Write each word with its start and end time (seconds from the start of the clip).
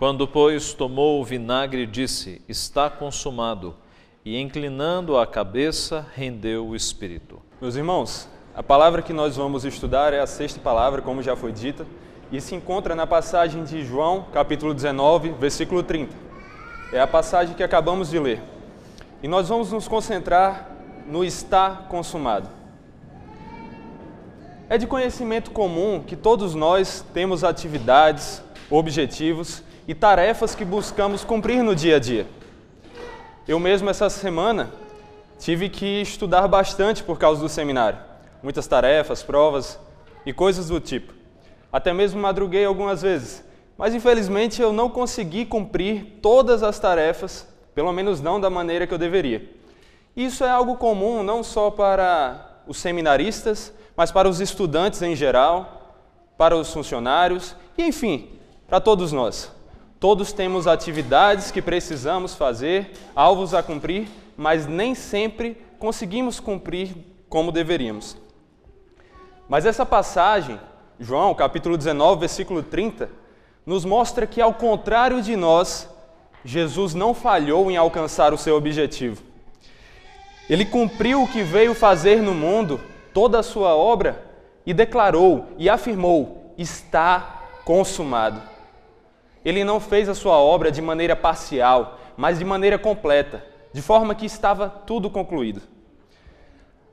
Quando, 0.00 0.26
pois, 0.26 0.72
tomou 0.72 1.20
o 1.20 1.24
vinagre, 1.26 1.84
disse: 1.84 2.40
Está 2.48 2.88
consumado. 2.88 3.74
E, 4.24 4.40
inclinando 4.40 5.18
a 5.18 5.26
cabeça, 5.26 6.06
rendeu 6.14 6.66
o 6.66 6.74
espírito. 6.74 7.38
Meus 7.60 7.76
irmãos, 7.76 8.26
a 8.54 8.62
palavra 8.62 9.02
que 9.02 9.12
nós 9.12 9.36
vamos 9.36 9.62
estudar 9.62 10.14
é 10.14 10.20
a 10.20 10.26
sexta 10.26 10.58
palavra, 10.58 11.02
como 11.02 11.22
já 11.22 11.36
foi 11.36 11.52
dita, 11.52 11.86
e 12.32 12.40
se 12.40 12.54
encontra 12.54 12.94
na 12.94 13.06
passagem 13.06 13.62
de 13.62 13.84
João, 13.84 14.24
capítulo 14.32 14.72
19, 14.72 15.32
versículo 15.32 15.82
30. 15.82 16.16
É 16.94 16.98
a 16.98 17.06
passagem 17.06 17.54
que 17.54 17.62
acabamos 17.62 18.08
de 18.08 18.18
ler. 18.18 18.40
E 19.22 19.28
nós 19.28 19.50
vamos 19.50 19.70
nos 19.70 19.86
concentrar 19.86 20.70
no 21.06 21.22
está 21.22 21.84
consumado. 21.90 22.48
É 24.66 24.78
de 24.78 24.86
conhecimento 24.86 25.50
comum 25.50 26.02
que 26.02 26.16
todos 26.16 26.54
nós 26.54 27.04
temos 27.12 27.44
atividades, 27.44 28.42
objetivos 28.70 29.62
e 29.86 29.94
tarefas 29.94 30.54
que 30.54 30.64
buscamos 30.64 31.24
cumprir 31.24 31.62
no 31.62 31.74
dia 31.74 31.96
a 31.96 31.98
dia. 31.98 32.26
Eu 33.46 33.58
mesmo 33.58 33.90
essa 33.90 34.08
semana 34.08 34.70
tive 35.38 35.68
que 35.68 36.02
estudar 36.02 36.46
bastante 36.46 37.02
por 37.02 37.18
causa 37.18 37.40
do 37.40 37.48
seminário. 37.48 37.98
Muitas 38.42 38.66
tarefas, 38.66 39.22
provas 39.22 39.78
e 40.24 40.32
coisas 40.32 40.68
do 40.68 40.80
tipo. 40.80 41.12
Até 41.72 41.92
mesmo 41.92 42.20
madruguei 42.20 42.64
algumas 42.64 43.02
vezes, 43.02 43.44
mas 43.76 43.94
infelizmente 43.94 44.60
eu 44.60 44.72
não 44.72 44.90
consegui 44.90 45.44
cumprir 45.46 46.18
todas 46.20 46.62
as 46.62 46.78
tarefas, 46.78 47.46
pelo 47.74 47.92
menos 47.92 48.20
não 48.20 48.40
da 48.40 48.50
maneira 48.50 48.86
que 48.86 48.94
eu 48.94 48.98
deveria. 48.98 49.50
Isso 50.16 50.44
é 50.44 50.50
algo 50.50 50.76
comum 50.76 51.22
não 51.22 51.42
só 51.42 51.70
para 51.70 52.62
os 52.66 52.78
seminaristas, 52.78 53.72
mas 53.96 54.10
para 54.10 54.28
os 54.28 54.40
estudantes 54.40 55.00
em 55.02 55.16
geral, 55.16 55.96
para 56.36 56.56
os 56.56 56.72
funcionários 56.72 57.54
e, 57.76 57.84
enfim, 57.84 58.28
para 58.66 58.80
todos 58.80 59.12
nós. 59.12 59.50
Todos 60.00 60.32
temos 60.32 60.66
atividades 60.66 61.50
que 61.50 61.60
precisamos 61.60 62.34
fazer, 62.34 62.92
alvos 63.14 63.52
a 63.52 63.62
cumprir, 63.62 64.08
mas 64.34 64.66
nem 64.66 64.94
sempre 64.94 65.62
conseguimos 65.78 66.40
cumprir 66.40 66.96
como 67.28 67.52
deveríamos. 67.52 68.16
Mas 69.46 69.66
essa 69.66 69.84
passagem, 69.84 70.58
João, 70.98 71.34
capítulo 71.34 71.76
19, 71.76 72.20
versículo 72.20 72.62
30, 72.62 73.10
nos 73.66 73.84
mostra 73.84 74.26
que, 74.26 74.40
ao 74.40 74.54
contrário 74.54 75.20
de 75.20 75.36
nós, 75.36 75.86
Jesus 76.42 76.94
não 76.94 77.12
falhou 77.12 77.70
em 77.70 77.76
alcançar 77.76 78.32
o 78.32 78.38
seu 78.38 78.56
objetivo. 78.56 79.22
Ele 80.48 80.64
cumpriu 80.64 81.22
o 81.22 81.28
que 81.28 81.42
veio 81.42 81.74
fazer 81.74 82.22
no 82.22 82.32
mundo, 82.32 82.80
toda 83.12 83.38
a 83.38 83.42
sua 83.42 83.76
obra, 83.76 84.24
e 84.64 84.72
declarou 84.72 85.48
e 85.58 85.68
afirmou: 85.68 86.54
está 86.56 87.42
consumado. 87.66 88.40
Ele 89.44 89.64
não 89.64 89.80
fez 89.80 90.08
a 90.08 90.14
sua 90.14 90.38
obra 90.38 90.70
de 90.70 90.82
maneira 90.82 91.16
parcial, 91.16 91.98
mas 92.16 92.38
de 92.38 92.44
maneira 92.44 92.78
completa, 92.78 93.44
de 93.72 93.80
forma 93.80 94.14
que 94.14 94.26
estava 94.26 94.68
tudo 94.68 95.10
concluído. 95.10 95.62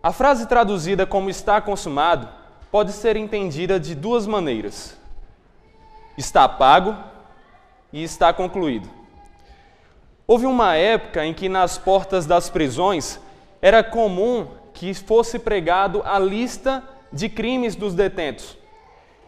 A 0.02 0.12
frase 0.12 0.48
traduzida 0.48 1.06
como 1.06 1.30
está 1.30 1.60
consumado 1.60 2.30
pode 2.72 2.92
ser 2.92 3.18
entendida 3.18 3.80
de 3.80 3.94
duas 3.96 4.26
maneiras: 4.26 4.98
está 6.18 6.48
pago 6.48 6.96
e 7.92 8.04
está 8.04 8.32
concluído. 8.32 8.90
Houve 10.26 10.46
uma 10.46 10.76
época 10.76 11.26
em 11.26 11.34
que 11.34 11.48
nas 11.48 11.78
portas 11.78 12.26
das 12.26 12.50
prisões 12.50 13.20
era 13.62 13.84
comum 13.84 14.48
que 14.74 14.94
fosse 14.94 15.40
pregado 15.40 16.02
a 16.06 16.20
lista 16.20 16.84
de 17.12 17.30
crimes 17.30 17.76
dos 17.76 17.94
detentos. 17.94 18.58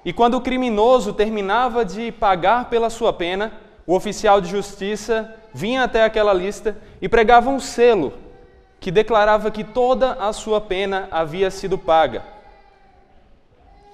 E 0.04 0.14
quando 0.14 0.36
o 0.36 0.42
criminoso 0.42 1.14
terminava 1.14 1.84
de 1.84 2.12
pagar 2.12 2.70
pela 2.70 2.90
sua 2.90 3.12
pena, 3.12 3.52
o 3.86 3.94
oficial 3.94 4.40
de 4.40 4.50
justiça 4.50 5.36
vinha 5.54 5.84
até 5.84 6.04
aquela 6.04 6.34
lista 6.34 6.78
e 7.02 7.10
pregava 7.10 7.50
um 7.50 7.60
selo 7.60 8.14
que 8.80 8.92
declarava 8.92 9.52
que 9.52 9.64
toda 9.64 10.14
a 10.14 10.32
sua 10.32 10.62
pena 10.62 11.08
havia 11.12 11.52
sido 11.52 11.78
paga. 11.78 12.24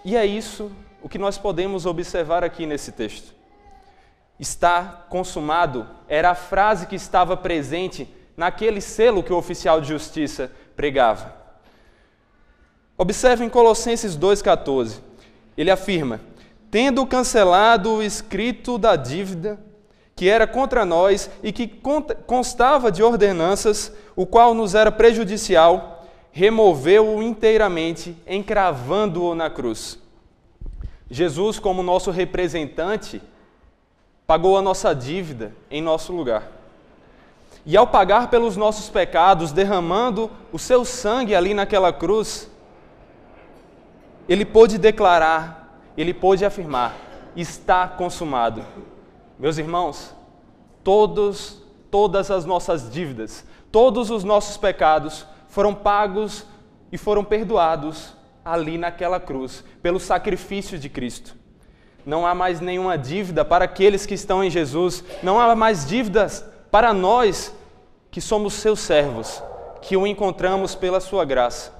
E 0.04 0.16
é 0.16 0.26
isso 0.26 0.72
o 1.02 1.10
que 1.10 1.18
nós 1.18 1.38
podemos 1.38 1.86
observar 1.86 2.44
aqui 2.44 2.66
nesse 2.66 2.92
texto. 2.92 3.34
Está 4.40 5.06
consumado 5.10 5.88
era 6.08 6.32
a 6.32 6.36
frase 6.36 6.86
que 6.86 6.96
estava 6.96 7.36
presente 7.36 8.08
naquele 8.38 8.82
selo 8.82 9.24
que 9.24 9.34
o 9.34 9.38
oficial 9.38 9.82
de 9.82 9.88
justiça 9.88 10.52
pregava. 10.76 11.34
Observe 12.98 13.44
em 13.44 13.50
Colossenses 13.50 14.16
2,14 14.16 15.00
ele 15.58 15.72
afirma: 15.72 16.20
tendo 16.70 17.06
cancelado 17.06 17.94
o 17.94 18.04
escrito 18.04 18.78
da 18.78 18.96
dívida 18.96 19.60
que 20.16 20.30
era 20.30 20.48
contra 20.48 20.86
nós 20.86 21.30
e 21.44 21.52
que 21.52 21.68
constava 22.26 22.92
de 22.92 23.04
ordenanças, 23.04 23.92
o 24.16 24.26
qual 24.26 24.54
nos 24.54 24.74
era 24.74 24.92
prejudicial, 24.92 26.08
removeu-o 26.32 27.22
inteiramente, 27.22 28.16
encravando-o 28.26 29.36
na 29.36 29.50
cruz. 29.50 30.00
Jesus, 31.10 31.60
como 31.60 31.84
nosso 31.84 32.12
representante, 32.12 33.22
pagou 34.26 34.58
a 34.58 34.62
nossa 34.62 34.94
dívida 34.94 35.54
em 35.70 35.82
nosso 35.82 36.14
lugar. 36.14 36.52
E 37.66 37.76
ao 37.76 37.88
pagar 37.88 38.30
pelos 38.30 38.56
nossos 38.56 38.90
pecados, 38.90 39.52
derramando 39.52 40.32
o 40.52 40.60
seu 40.60 40.86
sangue 40.86 41.36
ali 41.36 41.54
naquela 41.54 41.92
cruz, 41.92 42.50
ele 44.28 44.46
pôde 44.46 44.78
declarar, 44.78 45.80
ele 45.98 46.14
pôde 46.14 46.46
afirmar: 46.46 46.96
está 47.36 47.88
consumado. 47.88 48.64
Meus 49.38 49.58
irmãos, 49.58 50.16
todos, 50.84 51.62
todas 51.92 52.32
as 52.32 52.46
nossas 52.46 52.92
dívidas, 52.92 53.46
todos 53.72 54.10
os 54.10 54.24
nossos 54.24 54.58
pecados 54.58 55.26
foram 55.48 55.74
pagos 55.74 56.46
e 56.92 56.98
foram 56.98 57.24
perdoados 57.24 58.14
ali 58.44 58.78
naquela 58.78 59.20
cruz, 59.20 59.64
pelo 59.82 60.00
sacrifício 60.00 60.78
de 60.78 60.88
Cristo. 60.88 61.36
Não 62.06 62.26
há 62.26 62.36
mais 62.36 62.62
nenhuma 62.62 62.98
dívida 62.98 63.44
para 63.44 63.66
aqueles 63.66 64.06
que 64.06 64.14
estão 64.14 64.44
em 64.44 64.50
Jesus, 64.50 65.04
não 65.24 65.40
há 65.40 65.56
mais 65.56 65.88
dívidas 65.88 66.46
para 66.70 66.94
nós 66.94 67.54
que 68.12 68.22
somos 68.22 68.54
seus 68.54 68.80
servos, 68.80 69.42
que 69.82 69.98
o 69.98 70.06
encontramos 70.06 70.76
pela 70.76 71.00
sua 71.00 71.26
graça. 71.26 71.74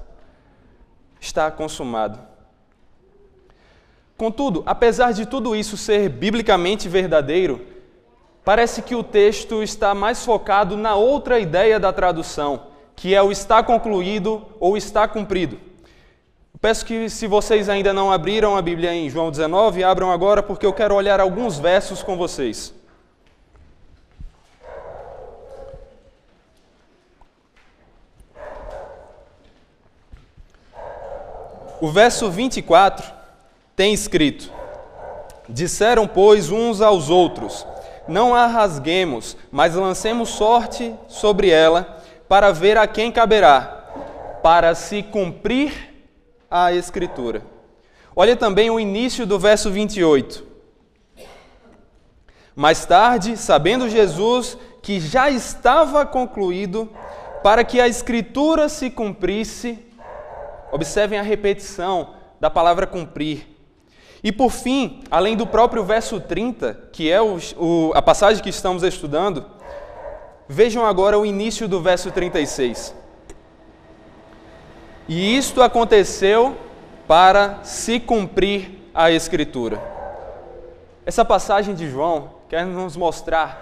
Está 1.20 1.50
consumado. 1.52 2.20
Contudo, 4.18 4.64
apesar 4.66 5.12
de 5.12 5.26
tudo 5.26 5.56
isso 5.56 5.76
ser 5.76 6.08
biblicamente 6.08 6.88
verdadeiro, 6.88 7.62
parece 8.46 8.82
que 8.82 8.96
o 8.96 9.04
texto 9.04 9.62
está 9.62 9.94
mais 9.94 10.24
focado 10.24 10.78
na 10.78 10.96
outra 10.96 11.38
ideia 11.38 11.78
da 11.80 11.92
tradução, 11.92 12.68
que 12.96 13.14
é 13.14 13.22
o 13.22 13.32
está 13.32 13.62
concluído 13.62 14.46
ou 14.58 14.78
está 14.78 15.06
cumprido. 15.06 15.60
Peço 16.62 16.86
que, 16.86 17.10
se 17.10 17.28
vocês 17.28 17.68
ainda 17.68 17.92
não 17.92 18.12
abriram 18.12 18.56
a 18.56 18.62
Bíblia 18.62 18.94
em 18.94 19.10
João 19.10 19.30
19, 19.30 19.84
abram 19.84 20.10
agora, 20.12 20.42
porque 20.42 20.66
eu 20.66 20.74
quero 20.74 20.96
olhar 20.96 21.20
alguns 21.20 21.60
versos 21.60 22.02
com 22.02 22.16
vocês. 22.16 22.74
O 31.82 31.92
verso 31.92 32.32
24 32.32 33.25
tem 33.76 33.94
escrito: 33.94 34.52
Disseram, 35.50 36.08
pois, 36.08 36.50
uns 36.50 36.82
aos 36.82 37.10
outros: 37.10 37.68
Não 38.08 38.34
a 38.34 38.48
rasguemos, 38.48 39.36
mas 39.52 39.76
lancemos 39.76 40.30
sorte 40.30 40.94
sobre 41.08 41.50
ela, 41.50 42.02
para 42.28 42.52
ver 42.52 42.78
a 42.78 42.88
quem 42.88 43.12
caberá, 43.12 44.40
para 44.42 44.74
se 44.74 45.04
cumprir 45.04 45.94
a 46.50 46.74
Escritura. 46.74 47.44
Olha 48.16 48.36
também 48.36 48.70
o 48.70 48.80
início 48.80 49.26
do 49.26 49.38
verso 49.38 49.70
28. 49.70 50.44
Mais 52.56 52.86
tarde, 52.86 53.36
sabendo 53.36 53.90
Jesus 53.90 54.58
que 54.82 55.00
já 55.00 55.30
estava 55.30 56.06
concluído, 56.06 56.90
para 57.44 57.64
que 57.64 57.82
a 57.82 57.88
Escritura 57.88 58.70
se 58.70 58.90
cumprisse, 58.90 59.78
observem 60.72 61.20
a 61.20 61.24
repetição 61.24 62.14
da 62.40 62.50
palavra 62.50 62.88
cumprir 62.88 63.55
e 64.26 64.32
por 64.32 64.50
fim, 64.50 65.02
além 65.12 65.38
do 65.38 65.46
próprio 65.46 65.84
verso 65.84 66.20
30, 66.20 66.88
que 66.92 67.12
é 67.12 67.22
o, 67.22 67.38
o, 67.58 67.92
a 67.94 68.02
passagem 68.02 68.42
que 68.42 68.50
estamos 68.50 68.82
estudando, 68.82 69.46
vejam 70.50 70.84
agora 70.84 71.20
o 71.20 71.24
início 71.24 71.68
do 71.68 71.80
verso 71.80 72.10
36. 72.10 72.96
E 75.08 75.38
isto 75.38 75.62
aconteceu 75.62 76.58
para 77.08 77.60
se 77.64 78.00
cumprir 78.00 78.90
a 78.96 79.12
Escritura. 79.12 79.80
Essa 81.06 81.24
passagem 81.24 81.76
de 81.76 81.88
João 81.88 82.32
quer 82.50 82.66
nos 82.66 82.98
mostrar 82.98 83.62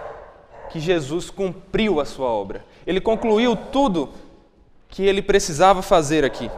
que 0.70 0.80
Jesus 0.80 1.30
cumpriu 1.30 2.00
a 2.00 2.06
sua 2.06 2.30
obra. 2.30 2.64
Ele 2.88 3.02
concluiu 3.02 3.58
tudo 3.58 4.12
que 4.88 5.04
ele 5.04 5.22
precisava 5.22 5.82
fazer 5.82 6.24
aqui 6.24 6.50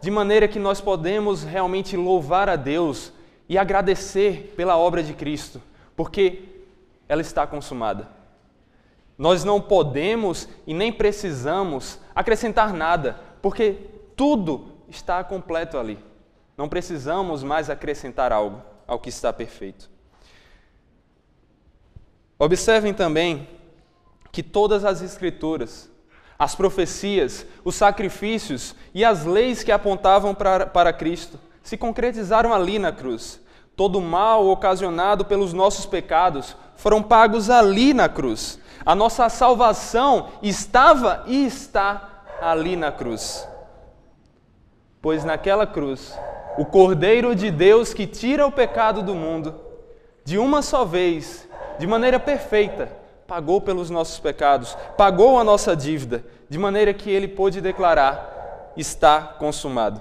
de 0.00 0.10
maneira 0.10 0.48
que 0.48 0.58
nós 0.58 0.80
podemos 0.80 1.42
realmente 1.42 1.96
louvar 1.96 2.48
a 2.48 2.56
Deus 2.56 3.12
e 3.48 3.56
agradecer 3.58 4.54
pela 4.56 4.76
obra 4.76 5.02
de 5.02 5.14
Cristo, 5.14 5.60
porque 5.96 6.42
ela 7.08 7.22
está 7.22 7.46
consumada. 7.46 8.08
Nós 9.16 9.42
não 9.42 9.60
podemos 9.60 10.48
e 10.66 10.72
nem 10.72 10.92
precisamos 10.92 11.98
acrescentar 12.14 12.72
nada, 12.72 13.18
porque 13.42 13.76
tudo 14.14 14.72
está 14.88 15.24
completo 15.24 15.76
ali. 15.76 15.98
Não 16.56 16.68
precisamos 16.68 17.42
mais 17.42 17.68
acrescentar 17.70 18.32
algo 18.32 18.62
ao 18.86 18.98
que 18.98 19.08
está 19.08 19.32
perfeito. 19.32 19.90
Observem 22.38 22.94
também 22.94 23.48
que 24.30 24.42
todas 24.42 24.84
as 24.84 25.02
Escrituras, 25.02 25.90
as 26.38 26.54
profecias, 26.54 27.44
os 27.64 27.74
sacrifícios 27.74 28.74
e 28.94 29.04
as 29.04 29.24
leis 29.24 29.64
que 29.64 29.72
apontavam 29.72 30.34
para, 30.34 30.66
para 30.66 30.92
Cristo 30.92 31.38
se 31.62 31.76
concretizaram 31.76 32.54
ali 32.54 32.78
na 32.78 32.92
cruz. 32.92 33.40
Todo 33.76 33.98
o 33.98 34.02
mal 34.02 34.46
ocasionado 34.48 35.24
pelos 35.24 35.52
nossos 35.52 35.84
pecados 35.84 36.56
foram 36.76 37.02
pagos 37.02 37.50
ali 37.50 37.92
na 37.92 38.08
cruz. 38.08 38.58
A 38.86 38.94
nossa 38.94 39.28
salvação 39.28 40.28
estava 40.42 41.24
e 41.26 41.44
está 41.44 42.22
ali 42.40 42.76
na 42.76 42.92
cruz. 42.92 43.46
Pois 45.02 45.24
naquela 45.24 45.66
cruz, 45.66 46.16
o 46.56 46.64
Cordeiro 46.64 47.34
de 47.34 47.50
Deus 47.50 47.92
que 47.92 48.06
tira 48.06 48.46
o 48.46 48.52
pecado 48.52 49.02
do 49.02 49.14
mundo, 49.14 49.54
de 50.24 50.38
uma 50.38 50.62
só 50.62 50.84
vez, 50.84 51.48
de 51.78 51.86
maneira 51.86 52.18
perfeita, 52.18 52.90
pagou 53.28 53.60
pelos 53.60 53.90
nossos 53.90 54.18
pecados, 54.18 54.74
pagou 54.96 55.38
a 55.38 55.44
nossa 55.44 55.76
dívida, 55.76 56.24
de 56.48 56.58
maneira 56.58 56.94
que 56.94 57.10
ele 57.10 57.28
pôde 57.28 57.60
declarar: 57.60 58.72
está 58.74 59.20
consumado. 59.20 60.00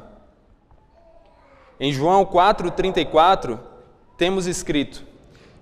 Em 1.77 1.91
João 1.91 2.25
4:34 2.25 3.59
temos 4.18 4.47
escrito: 4.47 5.03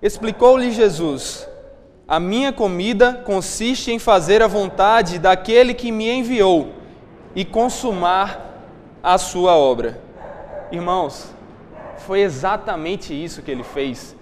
Explicou-lhe 0.00 0.70
Jesus: 0.70 1.46
A 2.06 2.20
minha 2.20 2.52
comida 2.52 3.14
consiste 3.26 3.90
em 3.90 3.98
fazer 3.98 4.42
a 4.42 4.46
vontade 4.46 5.18
daquele 5.18 5.74
que 5.74 5.90
me 5.90 6.08
enviou 6.08 6.72
e 7.34 7.44
consumar 7.44 8.62
a 9.02 9.18
sua 9.18 9.56
obra. 9.56 10.00
Irmãos, 10.70 11.34
foi 11.98 12.20
exatamente 12.20 13.12
isso 13.12 13.42
que 13.42 13.50
ele 13.50 13.64
fez. 13.64 14.15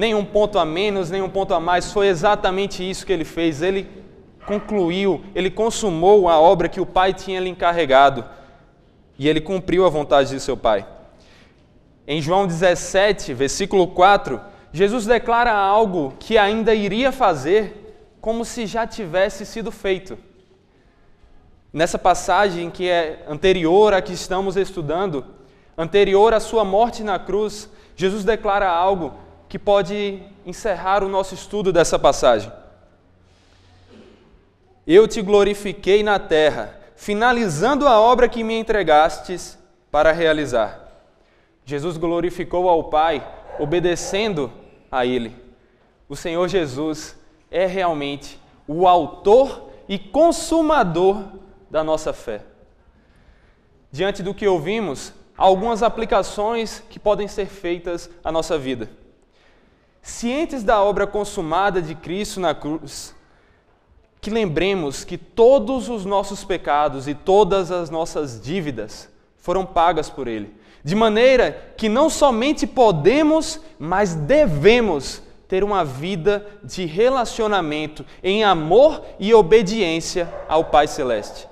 Nenhum 0.00 0.24
ponto 0.24 0.58
a 0.58 0.64
menos, 0.64 1.10
nenhum 1.10 1.28
ponto 1.28 1.52
a 1.52 1.60
mais, 1.60 1.92
foi 1.92 2.06
exatamente 2.06 2.88
isso 2.88 3.04
que 3.04 3.12
ele 3.12 3.22
fez. 3.22 3.60
Ele 3.60 3.86
concluiu, 4.46 5.22
ele 5.34 5.50
consumou 5.50 6.26
a 6.26 6.40
obra 6.40 6.70
que 6.70 6.80
o 6.80 6.86
Pai 6.86 7.12
tinha 7.12 7.38
lhe 7.38 7.50
encarregado 7.50 8.24
e 9.18 9.28
ele 9.28 9.42
cumpriu 9.42 9.84
a 9.84 9.90
vontade 9.90 10.30
de 10.30 10.40
seu 10.40 10.56
Pai. 10.56 10.86
Em 12.08 12.22
João 12.22 12.46
17, 12.46 13.34
versículo 13.34 13.88
4, 13.88 14.40
Jesus 14.72 15.04
declara 15.04 15.52
algo 15.52 16.14
que 16.18 16.38
ainda 16.38 16.74
iria 16.74 17.12
fazer 17.12 18.16
como 18.22 18.42
se 18.42 18.64
já 18.64 18.86
tivesse 18.86 19.44
sido 19.44 19.70
feito. 19.70 20.16
Nessa 21.70 21.98
passagem 21.98 22.70
que 22.70 22.88
é 22.88 23.22
anterior 23.28 23.92
à 23.92 24.00
que 24.00 24.14
estamos 24.14 24.56
estudando, 24.56 25.26
anterior 25.76 26.32
à 26.32 26.40
sua 26.40 26.64
morte 26.64 27.02
na 27.02 27.18
cruz, 27.18 27.68
Jesus 27.94 28.24
declara 28.24 28.66
algo 28.66 29.28
que 29.50 29.58
pode 29.58 30.22
encerrar 30.46 31.02
o 31.02 31.08
nosso 31.08 31.34
estudo 31.34 31.72
dessa 31.72 31.98
passagem. 31.98 32.52
Eu 34.86 35.08
te 35.08 35.20
glorifiquei 35.20 36.04
na 36.04 36.20
terra, 36.20 36.78
finalizando 36.94 37.88
a 37.88 38.00
obra 38.00 38.28
que 38.28 38.44
me 38.44 38.54
entregastes 38.54 39.58
para 39.90 40.12
realizar. 40.12 40.88
Jesus 41.64 41.96
glorificou 41.96 42.68
ao 42.68 42.84
Pai, 42.84 43.26
obedecendo 43.58 44.52
a 44.88 45.04
Ele. 45.04 45.36
O 46.08 46.14
Senhor 46.14 46.46
Jesus 46.46 47.18
é 47.50 47.66
realmente 47.66 48.40
o 48.68 48.86
autor 48.86 49.68
e 49.88 49.98
consumador 49.98 51.24
da 51.68 51.82
nossa 51.82 52.12
fé. 52.12 52.42
Diante 53.90 54.22
do 54.22 54.32
que 54.32 54.46
ouvimos, 54.46 55.12
algumas 55.36 55.82
aplicações 55.82 56.84
que 56.88 57.00
podem 57.00 57.26
ser 57.26 57.46
feitas 57.46 58.08
à 58.22 58.30
nossa 58.30 58.56
vida. 58.56 58.99
Cientes 60.02 60.62
da 60.62 60.82
obra 60.82 61.06
consumada 61.06 61.80
de 61.80 61.94
Cristo 61.94 62.40
na 62.40 62.54
cruz, 62.54 63.14
que 64.20 64.30
lembremos 64.30 65.04
que 65.04 65.16
todos 65.16 65.88
os 65.88 66.04
nossos 66.04 66.44
pecados 66.44 67.08
e 67.08 67.14
todas 67.14 67.70
as 67.70 67.90
nossas 67.90 68.40
dívidas 68.40 69.08
foram 69.36 69.64
pagas 69.64 70.10
por 70.10 70.28
Ele 70.28 70.60
de 70.82 70.94
maneira 70.94 71.72
que 71.76 71.88
não 71.88 72.08
somente 72.08 72.66
podemos, 72.66 73.60
mas 73.78 74.14
devemos 74.14 75.22
ter 75.46 75.62
uma 75.64 75.84
vida 75.84 76.46
de 76.62 76.86
relacionamento 76.86 78.04
em 78.22 78.44
amor 78.44 79.04
e 79.18 79.34
obediência 79.34 80.32
ao 80.48 80.64
Pai 80.64 80.86
Celeste. 80.86 81.48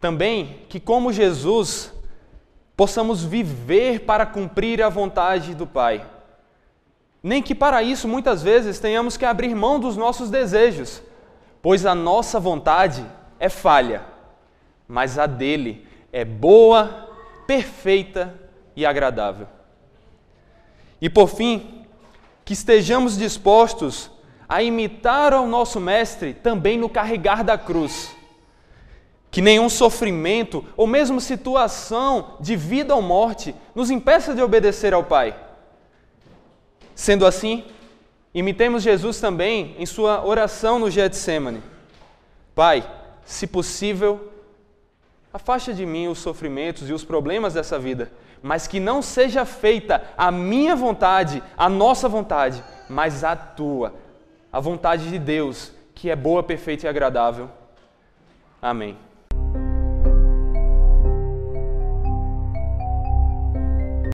Também 0.00 0.60
que, 0.68 0.80
como 0.80 1.12
Jesus, 1.12 1.92
possamos 2.76 3.22
viver 3.22 4.00
para 4.00 4.26
cumprir 4.26 4.82
a 4.82 4.88
vontade 4.88 5.54
do 5.54 5.66
Pai. 5.66 6.04
Nem 7.26 7.42
que 7.42 7.56
para 7.56 7.82
isso 7.82 8.06
muitas 8.06 8.40
vezes 8.40 8.78
tenhamos 8.78 9.16
que 9.16 9.24
abrir 9.24 9.52
mão 9.52 9.80
dos 9.80 9.96
nossos 9.96 10.30
desejos, 10.30 11.02
pois 11.60 11.84
a 11.84 11.92
nossa 11.92 12.38
vontade 12.38 13.04
é 13.40 13.48
falha, 13.48 14.04
mas 14.86 15.18
a 15.18 15.26
dele 15.26 15.84
é 16.12 16.24
boa, 16.24 17.10
perfeita 17.44 18.32
e 18.76 18.86
agradável. 18.86 19.48
E 21.00 21.10
por 21.10 21.28
fim, 21.28 21.84
que 22.44 22.52
estejamos 22.52 23.18
dispostos 23.18 24.08
a 24.48 24.62
imitar 24.62 25.32
ao 25.32 25.48
nosso 25.48 25.80
Mestre 25.80 26.32
também 26.32 26.78
no 26.78 26.88
carregar 26.88 27.42
da 27.42 27.58
cruz. 27.58 28.14
Que 29.32 29.42
nenhum 29.42 29.68
sofrimento 29.68 30.64
ou 30.76 30.86
mesmo 30.86 31.20
situação 31.20 32.36
de 32.38 32.54
vida 32.54 32.94
ou 32.94 33.02
morte 33.02 33.52
nos 33.74 33.90
impeça 33.90 34.32
de 34.32 34.40
obedecer 34.40 34.94
ao 34.94 35.02
Pai. 35.02 35.45
Sendo 36.96 37.24
assim, 37.24 37.64
imitemos 38.34 38.82
Jesus 38.82 39.20
também 39.20 39.76
em 39.78 39.86
sua 39.86 40.26
oração 40.26 40.80
no 40.80 40.90
Getsemane. 40.90 41.62
Pai, 42.56 42.84
se 43.24 43.46
possível, 43.46 44.32
Afasta 45.36 45.74
de 45.74 45.84
mim 45.84 46.08
os 46.08 46.18
sofrimentos 46.18 46.88
e 46.88 46.94
os 46.94 47.04
problemas 47.04 47.52
dessa 47.52 47.78
vida, 47.78 48.10
mas 48.42 48.66
que 48.66 48.80
não 48.80 49.02
seja 49.02 49.44
feita 49.44 50.02
a 50.16 50.30
minha 50.30 50.74
vontade, 50.74 51.42
a 51.58 51.68
nossa 51.68 52.08
vontade, 52.08 52.64
mas 52.88 53.22
a 53.22 53.36
tua, 53.36 53.92
a 54.50 54.58
vontade 54.58 55.10
de 55.10 55.18
Deus, 55.18 55.72
que 55.94 56.08
é 56.08 56.16
boa, 56.16 56.42
perfeita 56.42 56.86
e 56.86 56.88
agradável. 56.88 57.50
Amém. 58.62 58.96